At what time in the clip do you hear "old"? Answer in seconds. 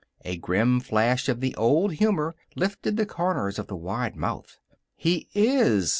1.57-1.93